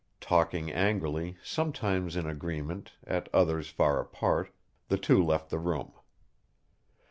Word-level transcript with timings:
Talking 0.19 0.71
angrily, 0.71 1.37
sometimes 1.43 2.15
in 2.15 2.25
agreement, 2.25 2.93
at 3.05 3.29
others 3.35 3.69
far 3.69 3.99
apart, 4.01 4.51
the 4.87 4.97
two 4.97 5.23
left 5.23 5.51
the 5.51 5.59
room. 5.59 5.93